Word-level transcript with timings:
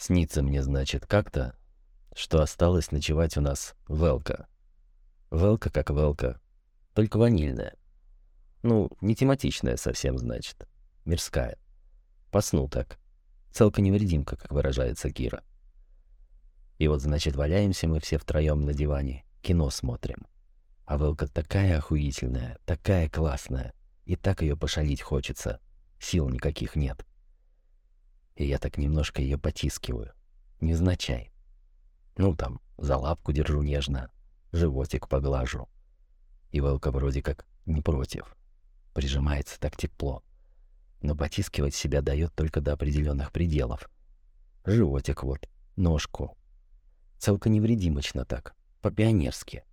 Снится 0.00 0.42
мне, 0.42 0.62
значит, 0.62 1.04
как-то, 1.04 1.54
что 2.14 2.40
осталось 2.40 2.90
ночевать 2.90 3.36
у 3.36 3.42
нас 3.42 3.74
Велка. 3.86 4.46
Велка 5.30 5.68
как 5.68 5.90
Велка, 5.90 6.40
только 6.94 7.18
ванильная. 7.18 7.74
Ну, 8.62 8.90
не 9.02 9.14
тематичная 9.14 9.76
совсем, 9.76 10.16
значит. 10.16 10.66
Мирская. 11.04 11.58
По 12.30 12.40
сну 12.40 12.66
так. 12.66 12.98
Целка-невредимка, 13.50 14.36
как 14.36 14.52
выражается 14.52 15.10
Кира. 15.10 15.44
И 16.78 16.88
вот, 16.88 17.02
значит, 17.02 17.36
валяемся 17.36 17.86
мы 17.86 18.00
все 18.00 18.16
втроем 18.16 18.64
на 18.64 18.72
диване, 18.72 19.26
кино 19.42 19.68
смотрим. 19.68 20.26
А 20.86 20.96
Велка 20.96 21.26
такая 21.26 21.76
охуительная, 21.76 22.56
такая 22.64 23.10
классная. 23.10 23.74
И 24.06 24.16
так 24.16 24.40
ее 24.40 24.56
пошалить 24.56 25.02
хочется. 25.02 25.60
Сил 25.98 26.30
никаких 26.30 26.74
нет. 26.74 27.04
И 28.40 28.46
я 28.46 28.56
так 28.58 28.78
немножко 28.78 29.20
ее 29.20 29.36
потискиваю. 29.36 30.14
Незначай. 30.62 31.30
Ну 32.16 32.34
там, 32.34 32.58
за 32.78 32.96
лапку 32.96 33.32
держу 33.32 33.60
нежно, 33.60 34.10
животик 34.50 35.08
поглажу. 35.08 35.68
И 36.50 36.56
Велка 36.60 36.90
вроде 36.90 37.20
как 37.20 37.44
не 37.66 37.82
против. 37.82 38.34
Прижимается 38.94 39.60
так 39.60 39.76
тепло. 39.76 40.24
Но 41.02 41.14
потискивать 41.14 41.74
себя 41.74 42.00
дает 42.00 42.34
только 42.34 42.62
до 42.62 42.72
определенных 42.72 43.30
пределов. 43.30 43.90
Животик 44.64 45.22
вот, 45.22 45.46
ножку. 45.76 46.34
Целка 47.18 47.50
невредимочно 47.50 48.24
так, 48.24 48.54
по-пионерски. 48.80 49.64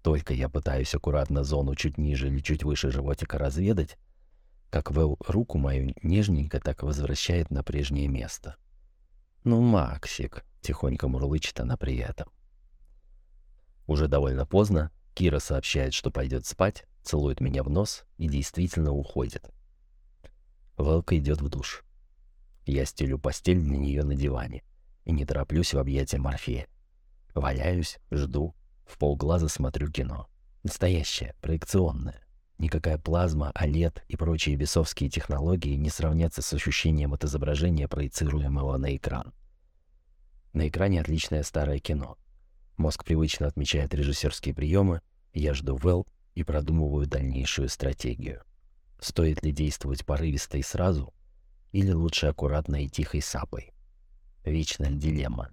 Только 0.00 0.32
я 0.32 0.48
пытаюсь 0.48 0.94
аккуратно 0.94 1.44
зону 1.44 1.74
чуть 1.74 1.98
ниже 1.98 2.28
или 2.28 2.40
чуть 2.40 2.64
выше 2.64 2.90
животика 2.90 3.36
разведать, 3.36 3.98
как 4.70 4.90
Вэл 4.90 5.16
руку 5.26 5.58
мою 5.58 5.94
нежненько 6.02 6.60
так 6.60 6.82
возвращает 6.82 7.50
на 7.50 7.62
прежнее 7.62 8.08
место. 8.08 8.56
«Ну, 9.44 9.60
Максик»,— 9.60 10.44
тихонько 10.60 11.08
мурлычет 11.08 11.60
она 11.60 11.76
при 11.76 11.96
этом. 11.96 12.28
Уже 13.86 14.08
довольно 14.08 14.44
поздно, 14.44 14.90
Кира 15.14 15.38
сообщает, 15.38 15.94
что 15.94 16.10
пойдет 16.10 16.44
спать, 16.46 16.84
целует 17.02 17.40
меня 17.40 17.62
в 17.62 17.70
нос 17.70 18.04
и 18.18 18.28
действительно 18.28 18.92
уходит. 18.92 19.50
Вэлка 20.76 21.18
идет 21.18 21.40
в 21.40 21.48
душ. 21.48 21.82
Я 22.66 22.84
стелю 22.84 23.18
постель 23.18 23.60
для 23.60 23.78
нее 23.78 24.04
на 24.04 24.14
диване 24.14 24.62
и 25.04 25.12
не 25.12 25.24
тороплюсь 25.24 25.72
в 25.72 25.78
объятия 25.78 26.18
Морфея. 26.18 26.68
Валяюсь, 27.34 27.98
жду, 28.10 28.54
в 28.86 28.98
полглаза 28.98 29.48
смотрю 29.48 29.90
кино. 29.90 30.28
Настоящее, 30.62 31.34
проекционное. 31.40 32.20
Никакая 32.58 32.98
плазма, 32.98 33.52
OLED 33.54 34.02
и 34.08 34.16
прочие 34.16 34.56
бесовские 34.56 35.08
технологии 35.08 35.76
не 35.76 35.90
сравнятся 35.90 36.42
с 36.42 36.52
ощущением 36.52 37.14
от 37.14 37.24
изображения, 37.24 37.86
проецируемого 37.86 38.76
на 38.76 38.96
экран. 38.96 39.32
На 40.52 40.68
экране 40.68 41.00
отличное 41.00 41.44
старое 41.44 41.78
кино. 41.78 42.18
Мозг 42.76 43.04
привычно 43.04 43.46
отмечает 43.46 43.94
режиссерские 43.94 44.54
приемы, 44.54 45.00
я 45.32 45.54
жду 45.54 45.76
Вэл 45.76 46.06
и 46.34 46.42
продумываю 46.42 47.06
дальнейшую 47.06 47.68
стратегию. 47.68 48.42
Стоит 48.98 49.42
ли 49.44 49.52
действовать 49.52 50.04
порывисто 50.04 50.58
и 50.58 50.62
сразу, 50.62 51.14
или 51.70 51.92
лучше 51.92 52.26
аккуратно 52.26 52.82
и 52.84 52.88
тихой 52.88 53.22
сапой? 53.22 53.72
Вечная 54.44 54.90
дилемма. 54.90 55.50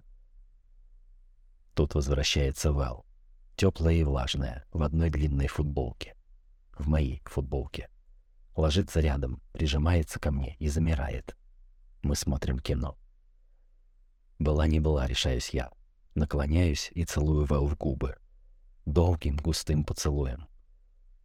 Тут 1.76 1.94
возвращается 1.94 2.72
Вэл 2.72 3.06
теплая 3.56 3.96
и 3.96 4.04
влажная, 4.04 4.66
в 4.72 4.84
одной 4.84 5.10
длинной 5.10 5.48
футболке. 5.48 6.16
В 6.78 6.88
моей 6.88 7.22
футболке. 7.26 7.90
Ложится 8.56 9.00
рядом, 9.00 9.42
прижимается 9.52 10.20
ко 10.20 10.32
мне 10.32 10.56
и 10.60 10.68
замирает. 10.68 11.36
Мы 12.02 12.16
смотрим 12.16 12.60
кино. 12.60 12.98
Была 14.40 14.68
не 14.68 14.80
была, 14.80 15.08
решаюсь 15.08 15.50
я. 15.50 15.72
Наклоняюсь 16.14 16.92
и 16.94 17.04
целую 17.06 17.46
Вэл 17.46 17.68
в 17.68 17.78
губы. 17.78 18.16
Долгим, 18.86 19.38
густым 19.38 19.84
поцелуем. 19.84 20.48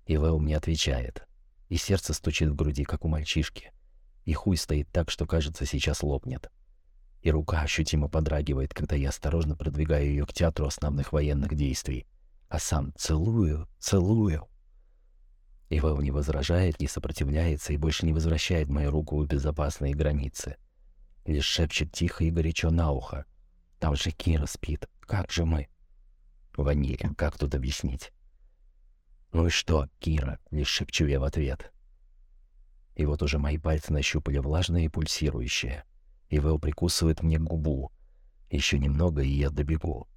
И 0.06 0.16
Вэл 0.16 0.38
мне 0.38 0.56
отвечает. 0.56 1.26
И 1.68 1.76
сердце 1.76 2.14
стучит 2.14 2.48
в 2.48 2.56
груди, 2.56 2.84
как 2.84 3.04
у 3.04 3.08
мальчишки. 3.08 3.72
И 4.24 4.32
хуй 4.32 4.56
стоит 4.56 4.88
так, 4.90 5.10
что, 5.10 5.26
кажется, 5.26 5.66
сейчас 5.66 6.02
лопнет. 6.02 6.50
И 7.22 7.30
рука 7.30 7.60
ощутимо 7.60 8.08
подрагивает, 8.08 8.74
когда 8.74 8.96
я 8.96 9.10
осторожно 9.10 9.56
продвигаю 9.56 10.06
ее 10.06 10.26
к 10.26 10.32
театру 10.32 10.66
основных 10.66 11.12
военных 11.12 11.54
действий 11.54 12.06
а 12.50 12.58
сам 12.58 12.92
целую, 12.96 13.68
целую. 13.78 14.46
Ивел 15.70 16.00
не 16.00 16.10
возражает, 16.10 16.80
не 16.80 16.88
сопротивляется 16.88 17.72
и 17.72 17.76
больше 17.76 18.04
не 18.04 18.12
возвращает 18.12 18.68
мою 18.68 18.90
руку 18.90 19.22
в 19.22 19.26
безопасные 19.26 19.94
границы. 19.94 20.56
Лишь 21.24 21.44
шепчет 21.44 21.92
тихо 21.92 22.24
и 22.24 22.30
горячо 22.30 22.70
на 22.70 22.90
ухо. 22.90 23.24
Там 23.78 23.94
же 23.94 24.10
Кира 24.10 24.46
спит. 24.46 24.88
Как 25.00 25.30
же 25.30 25.44
мы? 25.44 25.68
Ваниль, 26.56 26.98
как 27.16 27.38
тут 27.38 27.54
объяснить? 27.54 28.12
Ну 29.32 29.46
и 29.46 29.50
что, 29.50 29.86
Кира, 30.00 30.40
лишь 30.50 30.66
шепчу 30.66 31.06
я 31.06 31.20
в 31.20 31.24
ответ. 31.24 31.72
И 32.96 33.06
вот 33.06 33.22
уже 33.22 33.38
мои 33.38 33.56
пальцы 33.56 33.92
нащупали 33.92 34.38
влажное 34.38 34.82
и 34.82 34.88
пульсирующее. 34.88 35.84
Ивел 36.30 36.58
прикусывает 36.58 37.22
мне 37.22 37.38
губу. 37.38 37.92
Еще 38.50 38.80
немного, 38.80 39.22
и 39.22 39.28
я 39.28 39.50
добегу. 39.50 40.08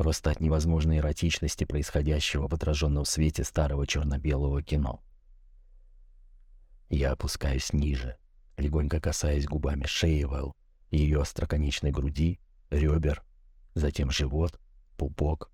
Просто 0.00 0.30
от 0.30 0.40
невозможной 0.40 0.96
эротичности 0.96 1.64
происходящего 1.64 2.48
в 2.48 2.54
отраженном 2.54 3.04
свете 3.04 3.44
старого 3.44 3.86
черно-белого 3.86 4.62
кино. 4.62 5.02
Я 6.88 7.12
опускаюсь 7.12 7.74
ниже, 7.74 8.16
легонько 8.56 8.98
касаясь 8.98 9.44
губами 9.44 9.84
шеи 9.84 10.22
Вэл, 10.22 10.56
ее 10.90 11.20
остроконечной 11.20 11.90
груди, 11.90 12.40
ребер, 12.70 13.22
затем 13.74 14.10
живот, 14.10 14.58
пупок, 14.96 15.50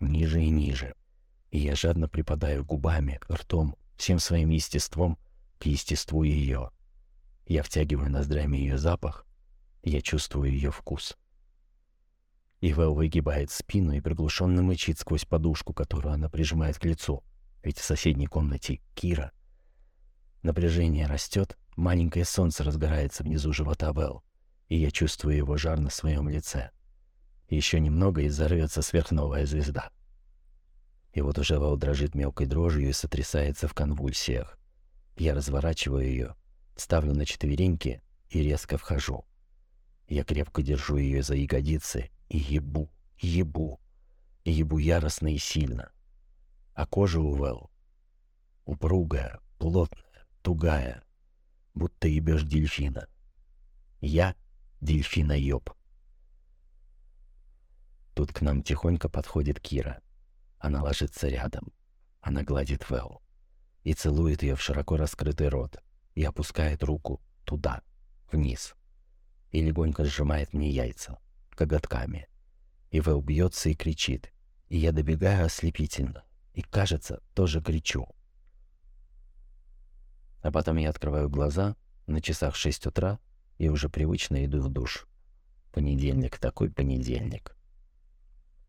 ниже 0.00 0.40
и 0.40 0.48
ниже. 0.48 0.94
И 1.50 1.58
я 1.58 1.76
жадно 1.76 2.08
припадаю 2.08 2.64
губами, 2.64 3.20
ртом, 3.30 3.76
всем 3.98 4.18
своим 4.18 4.48
естеством 4.48 5.18
к 5.58 5.66
естеству 5.66 6.22
ее. 6.22 6.70
Я 7.44 7.62
втягиваю 7.62 8.10
ноздрями 8.10 8.56
ее 8.56 8.78
запах, 8.78 9.26
я 9.82 10.00
чувствую 10.00 10.50
ее 10.52 10.70
вкус. 10.70 11.18
Ивел 12.60 12.94
выгибает 12.94 13.50
спину 13.50 13.92
и 13.92 14.00
приглушенно 14.00 14.62
мычит 14.62 14.98
сквозь 14.98 15.24
подушку, 15.24 15.72
которую 15.72 16.12
она 16.12 16.28
прижимает 16.28 16.78
к 16.78 16.84
лицу. 16.84 17.24
Ведь 17.62 17.78
в 17.78 17.84
соседней 17.84 18.26
комнате 18.26 18.80
Кира. 18.94 19.32
Напряжение 20.42 21.06
растет, 21.06 21.56
маленькое 21.76 22.24
солнце 22.24 22.64
разгорается 22.64 23.22
внизу 23.22 23.52
живота 23.52 23.92
Вэл, 23.92 24.22
и 24.68 24.76
я 24.76 24.90
чувствую 24.90 25.36
его 25.36 25.56
жар 25.56 25.80
на 25.80 25.90
своем 25.90 26.28
лице. 26.28 26.70
Еще 27.48 27.80
немного, 27.80 28.22
и 28.22 28.28
взорвется 28.28 28.82
сверхновая 28.82 29.46
звезда. 29.46 29.90
И 31.12 31.22
вот 31.22 31.38
уже 31.38 31.58
Вэл 31.58 31.76
дрожит 31.76 32.14
мелкой 32.14 32.46
дрожью 32.46 32.88
и 32.88 32.92
сотрясается 32.92 33.68
в 33.68 33.74
конвульсиях. 33.74 34.58
Я 35.16 35.34
разворачиваю 35.34 36.06
ее, 36.06 36.36
ставлю 36.76 37.14
на 37.14 37.26
четвереньки 37.26 38.02
и 38.28 38.42
резко 38.42 38.78
вхожу. 38.78 39.24
Я 40.08 40.24
крепко 40.24 40.62
держу 40.62 40.96
ее 40.96 41.22
за 41.22 41.34
ягодицы 41.34 42.10
и 42.30 42.38
ебу, 42.38 42.88
ебу, 43.18 43.80
ебу 44.44 44.78
яростно 44.78 45.34
и 45.34 45.38
сильно. 45.38 45.90
А 46.74 46.86
кожа 46.86 47.20
у 47.20 47.34
Вэл 47.34 47.70
упругая, 48.64 49.40
плотная, 49.58 50.26
тугая, 50.42 51.02
будто 51.74 52.06
ебешь 52.06 52.44
дельфина. 52.44 53.08
Я 54.00 54.36
дельфина-еб. 54.80 55.70
Тут 58.14 58.32
к 58.32 58.40
нам 58.42 58.62
тихонько 58.62 59.08
подходит 59.08 59.58
Кира. 59.60 60.00
Она 60.58 60.82
ложится 60.82 61.26
рядом. 61.26 61.72
Она 62.20 62.44
гладит 62.44 62.88
Вэл 62.88 63.20
и 63.82 63.92
целует 63.92 64.42
ее 64.42 64.54
в 64.54 64.62
широко 64.62 64.96
раскрытый 64.96 65.48
рот 65.48 65.82
и 66.14 66.22
опускает 66.22 66.84
руку 66.84 67.20
туда, 67.44 67.82
вниз, 68.30 68.76
и 69.50 69.62
легонько 69.62 70.04
сжимает 70.04 70.52
мне 70.52 70.70
яйца 70.70 71.18
коготками. 71.60 72.26
И 72.90 73.00
Вэл 73.00 73.20
бьется 73.20 73.68
и 73.68 73.74
кричит. 73.74 74.32
И 74.70 74.78
я 74.78 74.92
добегаю 74.92 75.44
ослепительно. 75.44 76.24
И, 76.54 76.62
кажется, 76.62 77.20
тоже 77.34 77.60
кричу. 77.60 78.08
А 80.40 80.50
потом 80.50 80.78
я 80.78 80.88
открываю 80.88 81.28
глаза, 81.28 81.76
на 82.06 82.22
часах 82.22 82.54
6 82.56 82.86
утра, 82.86 83.18
и 83.58 83.68
уже 83.68 83.90
привычно 83.90 84.42
иду 84.46 84.62
в 84.62 84.70
душ. 84.70 85.06
Понедельник 85.70 86.38
такой 86.38 86.70
понедельник. 86.70 87.54